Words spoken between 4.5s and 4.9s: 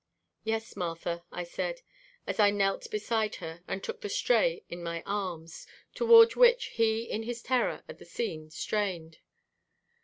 in